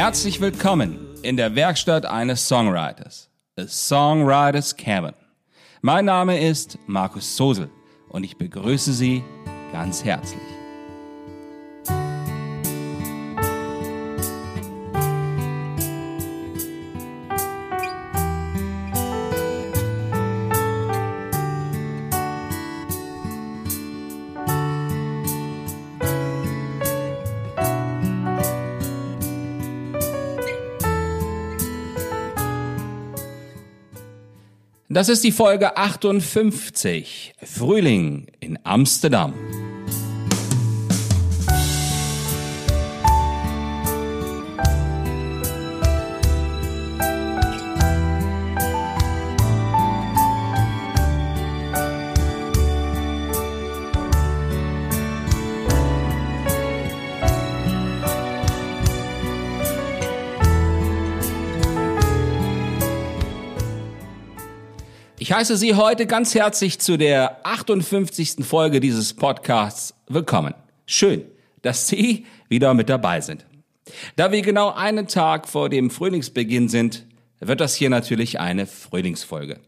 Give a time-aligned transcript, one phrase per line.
[0.00, 3.28] Herzlich willkommen in der Werkstatt eines Songwriters,
[3.58, 5.12] A Songwriters Cabin.
[5.82, 7.68] Mein Name ist Markus Sosel
[8.08, 9.22] und ich begrüße Sie
[9.74, 10.40] ganz herzlich.
[34.92, 39.34] Das ist die Folge 58, Frühling in Amsterdam.
[65.30, 68.44] Ich heiße Sie heute ganz herzlich zu der 58.
[68.44, 70.54] Folge dieses Podcasts willkommen.
[70.86, 71.22] Schön,
[71.62, 73.46] dass Sie wieder mit dabei sind.
[74.16, 77.06] Da wir genau einen Tag vor dem Frühlingsbeginn sind,
[77.38, 79.60] wird das hier natürlich eine Frühlingsfolge.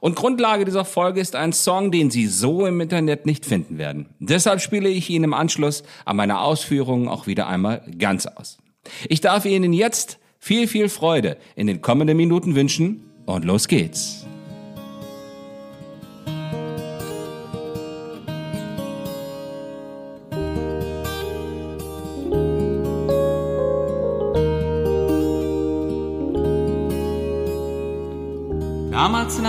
[0.00, 4.08] Und Grundlage dieser Folge ist ein Song, den Sie so im Internet nicht finden werden.
[4.18, 8.58] Deshalb spiele ich ihn im Anschluss an meine Ausführungen auch wieder einmal ganz aus.
[9.08, 14.26] Ich darf Ihnen jetzt viel, viel Freude in den kommenden Minuten wünschen und los geht's.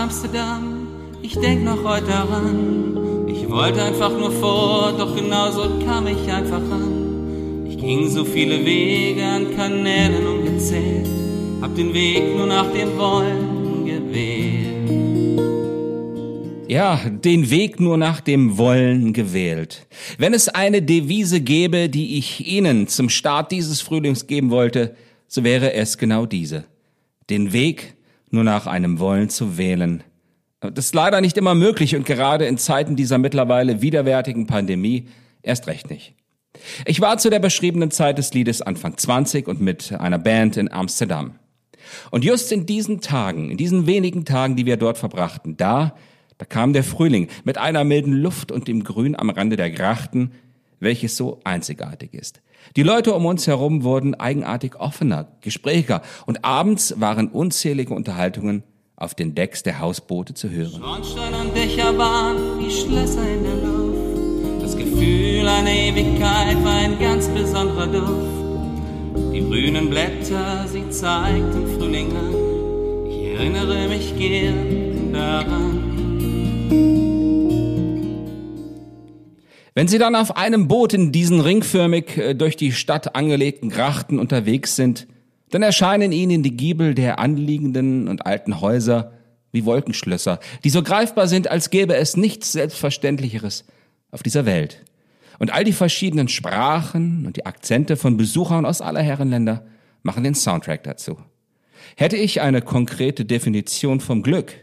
[0.06, 0.88] Amsterdam,
[1.24, 3.26] ich denk noch heute daran.
[3.28, 7.66] Ich wollte einfach nur fort, doch genauso kam ich einfach an.
[7.68, 11.08] Ich ging so viele Wege an Kanälen ungezählt,
[11.60, 15.40] hab den Weg nur nach dem Wollen gewählt.
[16.68, 19.88] Ja, den Weg nur nach dem Wollen gewählt.
[20.20, 24.96] Wenn es eine Devise gäbe, die ich Ihnen zum Start dieses Frühlings geben wollte,
[25.28, 26.66] so wäre es genau diese.
[27.32, 27.95] Den Weg
[28.36, 30.04] nur nach einem Wollen zu wählen.
[30.60, 35.08] Das ist leider nicht immer möglich und gerade in Zeiten dieser mittlerweile widerwärtigen Pandemie
[35.42, 36.14] erst recht nicht.
[36.86, 40.72] Ich war zu der beschriebenen Zeit des Liedes Anfang 20 und mit einer Band in
[40.72, 41.36] Amsterdam.
[42.12, 45.96] Und just in diesen Tagen, in diesen wenigen Tagen, die wir dort verbrachten, da,
[46.38, 50.32] da kam der Frühling mit einer milden Luft und dem Grün am Rande der Grachten,
[50.80, 52.42] welches so einzigartig ist.
[52.76, 58.64] Die Leute um uns herum wurden eigenartig offener, gesprächiger und abends waren unzählige Unterhaltungen
[58.96, 60.82] auf den Decks der Hausboote zu hören.
[60.82, 64.64] Schornstein und Dächer waren wie Schlösser in der Luft.
[64.64, 69.34] Das Gefühl einer Ewigkeit war ein ganz besonderer Duft.
[69.34, 72.36] Die grünen Blätter, sie zeigten Frühling an.
[73.10, 75.95] Ich erinnere mich gern daran.
[79.78, 84.20] Wenn Sie dann auf einem Boot in diesen ringförmig äh, durch die Stadt angelegten Grachten
[84.20, 85.06] unterwegs sind,
[85.50, 89.12] dann erscheinen Ihnen die Giebel der anliegenden und alten Häuser
[89.52, 93.66] wie Wolkenschlösser, die so greifbar sind, als gäbe es nichts Selbstverständlicheres
[94.12, 94.82] auf dieser Welt.
[95.40, 99.66] Und all die verschiedenen Sprachen und die Akzente von Besuchern aus aller Herrenländer
[100.04, 101.18] machen den Soundtrack dazu.
[101.98, 104.54] Hätte ich eine konkrete Definition vom Glück,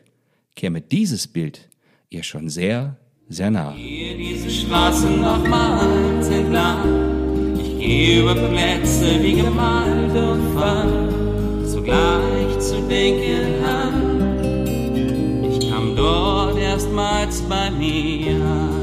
[0.56, 1.68] käme dieses Bild
[2.08, 2.96] ihr schon sehr,
[3.28, 3.74] sehr nah.
[4.22, 7.58] Diese Straßen nochmals entlang.
[7.60, 15.50] Ich gehe über Plätze wie gemalt und fang sogleich zu denken an.
[15.50, 18.82] Ich kam dort erstmals bei mir an.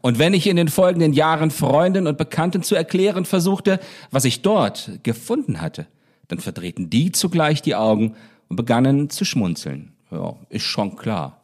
[0.00, 3.78] Und wenn ich in den folgenden Jahren Freunden und Bekannten zu erklären versuchte,
[4.10, 5.86] was ich dort gefunden hatte,
[6.28, 8.16] dann verdrehten die zugleich die Augen
[8.48, 9.92] und begannen zu schmunzeln.
[10.10, 11.42] Ja, ist schon klar.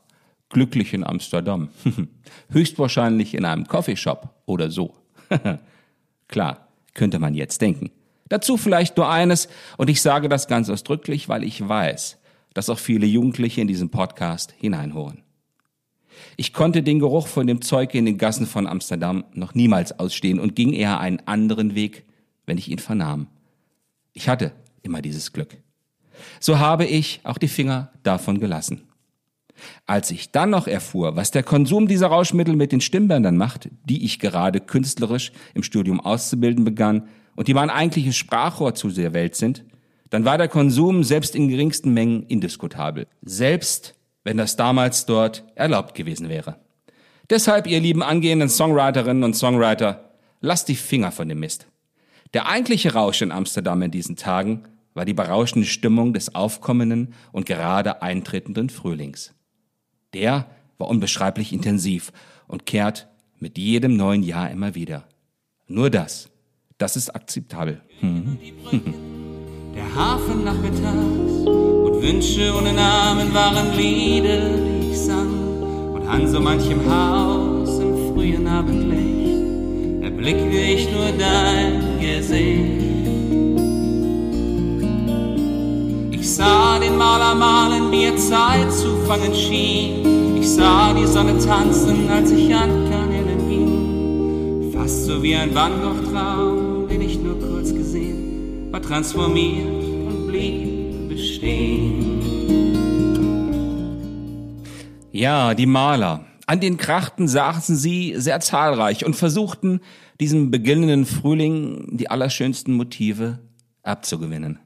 [0.49, 1.71] Glücklich in Amsterdam.
[2.51, 4.95] Höchstwahrscheinlich in einem Coffeeshop oder so.
[6.29, 7.91] klar, könnte man jetzt denken.
[8.29, 12.19] Dazu vielleicht nur eines, und ich sage das ganz ausdrücklich, weil ich weiß,
[12.55, 15.23] dass auch viele Jugendliche in diesen Podcast hineinholen.
[16.37, 20.39] Ich konnte den Geruch von dem Zeug in den Gassen von Amsterdam noch niemals ausstehen
[20.39, 22.05] und ging eher einen anderen Weg,
[22.47, 23.27] wenn ich ihn vernahm.
[24.13, 24.53] Ich hatte
[24.83, 25.57] immer dieses Glück.
[26.41, 28.83] So habe ich auch die Finger davon gelassen.
[29.87, 34.05] Als ich dann noch erfuhr, was der Konsum dieser Rauschmittel mit den Stimmbändern macht, die
[34.05, 39.37] ich gerade künstlerisch im Studium auszubilden begann und die mein eigentliches Sprachrohr zu der Welt
[39.37, 39.65] sind,
[40.11, 43.07] dann war der Konsum selbst in geringsten Mengen indiskutabel.
[43.23, 43.95] Selbst
[44.25, 46.57] wenn das damals dort erlaubt gewesen wäre.
[47.31, 51.67] Deshalb, ihr lieben angehenden Songwriterinnen und Songwriter, lasst die Finger von dem Mist.
[52.35, 57.47] Der eigentliche Rausch in Amsterdam in diesen Tagen war die berauschende Stimmung des aufkommenden und
[57.47, 59.35] gerade eintretenden Frühlings.
[60.15, 60.47] Der
[60.79, 62.13] war unbeschreiblich intensiv
[62.47, 63.09] und kehrt
[63.39, 65.05] mit jedem neuen Jahr immer wieder.
[65.67, 66.29] Nur das,
[66.79, 67.81] das ist akzeptabel.
[68.01, 68.39] Mhm.
[69.75, 75.93] Der Hafen nachmittags und Wünsche ohne Namen waren Lieder, die ich sang.
[75.95, 82.92] Und an so manchem Haus im frühen Abendlicht erblickte ich nur dein Gesicht.
[86.23, 90.37] Ich sah den Maler malen, wie er Zeit zu fangen schien.
[90.37, 94.73] Ich sah die Sonne tanzen, als ich an Kanälen ging.
[94.73, 101.09] Fast so wie ein Van Gogh-Traum, den ich nur kurz gesehen, war transformiert und blieb
[101.09, 102.21] bestehen.
[105.11, 106.25] Ja, die Maler.
[106.47, 109.81] An den Krachten saßen sie sehr zahlreich und versuchten,
[110.21, 113.41] diesem beginnenden Frühling die allerschönsten Motive
[113.83, 114.61] abzugewinnen.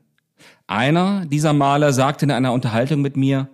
[0.67, 3.49] Einer dieser Maler sagte in einer Unterhaltung mit mir,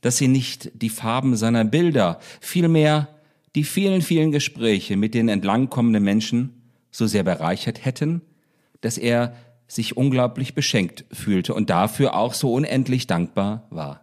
[0.00, 3.08] dass sie nicht die Farben seiner Bilder, vielmehr
[3.56, 8.22] die vielen, vielen Gespräche mit den entlangkommenden Menschen so sehr bereichert hätten,
[8.80, 9.34] dass er
[9.66, 14.02] sich unglaublich beschenkt fühlte und dafür auch so unendlich dankbar war.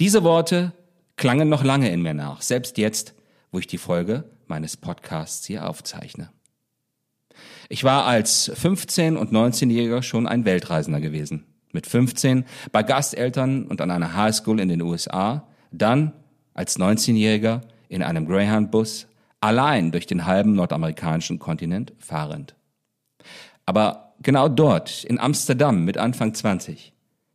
[0.00, 0.72] Diese Worte
[1.16, 3.14] klangen noch lange in mir nach, selbst jetzt,
[3.52, 6.30] wo ich die Folge meines Podcasts hier aufzeichne.
[7.68, 13.80] Ich war als 15- und 19-Jähriger schon ein Weltreisender gewesen mit 15 bei Gasteltern und
[13.80, 16.12] an einer Highschool in den USA, dann
[16.54, 19.06] als 19-Jähriger in einem Greyhound-Bus
[19.40, 22.54] allein durch den halben nordamerikanischen Kontinent fahrend.
[23.66, 26.92] Aber genau dort, in Amsterdam mit Anfang 20,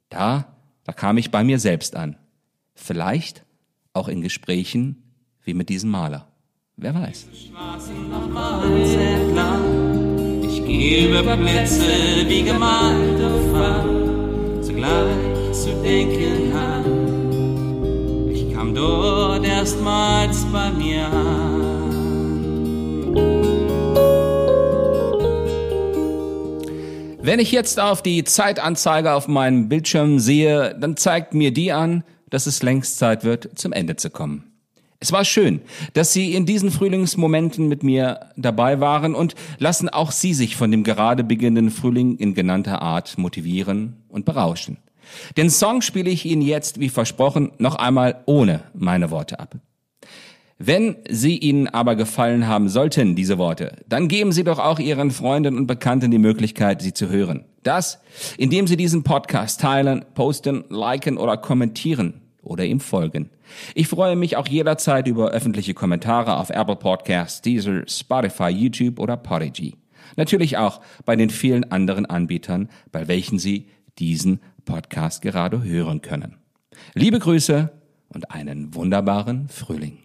[0.10, 0.46] da,
[0.84, 2.18] da kam ich bei mir selbst an.
[2.76, 3.44] Vielleicht
[3.94, 5.04] auch in Gesprächen
[5.44, 6.28] wie mit diesem Maler.
[6.78, 7.28] Wer weiß.
[10.44, 13.95] Ich gehe über Blitze wie gemalte Farben
[14.86, 18.32] gleich zu denken an.
[18.32, 21.56] Ich kam dort erstmals bei mir an.
[27.22, 32.04] Wenn ich jetzt auf die Zeitanzeige auf meinem Bildschirm sehe, dann zeigt mir die an,
[32.30, 34.45] dass es längst Zeit wird, zum Ende zu kommen.
[35.06, 35.62] Es war schön,
[35.94, 40.72] dass Sie in diesen Frühlingsmomenten mit mir dabei waren und lassen auch Sie sich von
[40.72, 44.78] dem gerade beginnenden Frühling in genannter Art motivieren und berauschen.
[45.38, 49.56] Den Song spiele ich Ihnen jetzt, wie versprochen, noch einmal ohne meine Worte ab.
[50.58, 55.12] Wenn sie Ihnen aber gefallen haben sollten, diese Worte, dann geben Sie doch auch Ihren
[55.12, 57.46] Freunden und Bekannten die Möglichkeit, sie zu hören.
[57.62, 58.00] Das,
[58.40, 63.30] indem Sie diesen Podcast teilen, posten, liken oder kommentieren oder ihm folgen.
[63.74, 69.18] Ich freue mich auch jederzeit über öffentliche Kommentare auf Apple Podcasts, Deezer, Spotify, YouTube oder
[69.18, 69.76] Podigy.
[70.16, 73.68] Natürlich auch bei den vielen anderen Anbietern, bei welchen Sie
[74.00, 76.38] diesen Podcast gerade hören können.
[76.94, 77.72] Liebe Grüße
[78.10, 80.05] und einen wunderbaren Frühling.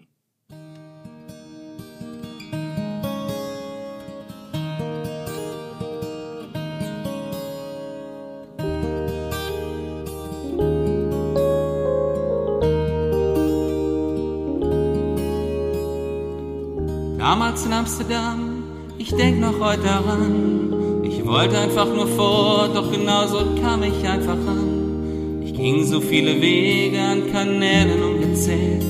[17.21, 18.63] Damals in Amsterdam,
[18.97, 21.03] ich denk noch heute daran.
[21.03, 25.43] Ich wollte einfach nur fort, doch genauso kam ich einfach an.
[25.45, 28.83] Ich ging so viele Wege an Kanälen ungezählt,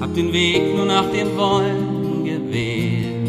[0.00, 3.28] hab den Weg nur nach dem Wollen gewählt.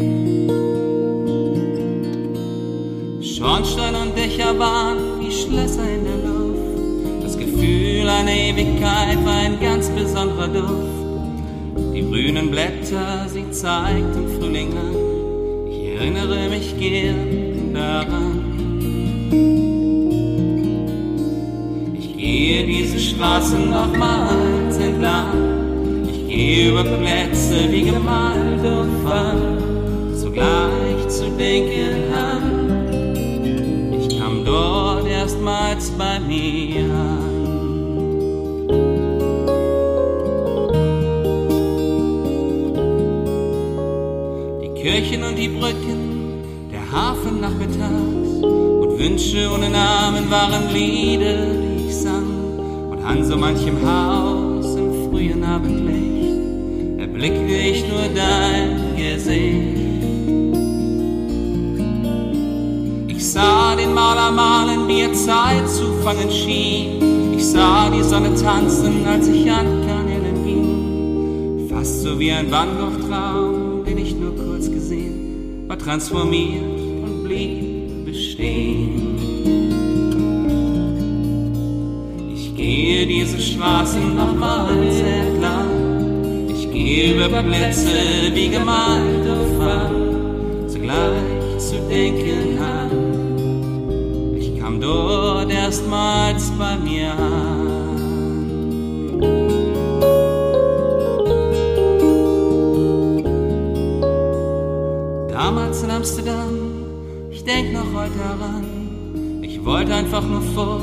[3.22, 7.24] Schornstein und Dächer waren wie Schlösser in der Luft.
[7.24, 11.05] Das Gefühl einer Ewigkeit war ein ganz besonderer Duft.
[11.76, 14.96] Die grünen Blätter, sie zeigt im Frühling an.
[15.70, 18.42] Ich erinnere mich gern daran.
[21.98, 26.06] Ich gehe diese Straßen nochmals entlang.
[26.08, 29.58] Ich gehe über Plätze wie gemalt und fang
[30.14, 33.96] sogleich zu denken an.
[34.00, 37.35] Ich kam dort erstmals bei mir an.
[45.36, 52.58] Die Brücken, der Hafen nachmittags und Wünsche ohne Namen waren Lieder, die ich sang
[52.90, 56.06] und an so manchem Haus im frühen Abendlicht
[56.98, 59.78] erblickte ich nur dein Gesicht.
[63.08, 67.34] Ich sah den Maler malen, wie er Zeit zu fangen schien.
[67.36, 71.68] Ich sah die Sonne tanzen, als ich an Kanälen ging.
[71.68, 72.68] Fast so wie ein Van
[75.66, 79.16] war transformiert und blieb bestehen.
[82.34, 86.48] Ich gehe diese Straßen nochmals entlang.
[86.48, 87.88] Ich gehe über Plätze
[88.32, 93.16] wie gemalt auf Wand, zugleich zu denken an
[94.66, 97.35] kam dort erstmals bei mir an.
[105.46, 109.44] Damals in Amsterdam, ich denk noch heute daran.
[109.44, 110.82] Ich wollte einfach nur fort,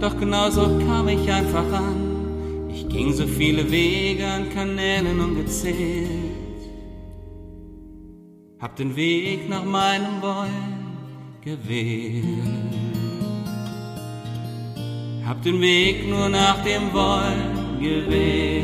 [0.00, 2.68] doch genauso kam ich einfach an.
[2.72, 6.62] Ich ging so viele Wege an Kanälen ungezählt.
[8.60, 10.96] Hab den Weg nach meinem Wollen
[11.40, 12.24] gewählt.
[15.26, 18.63] Hab den Weg nur nach dem Wollen gewählt.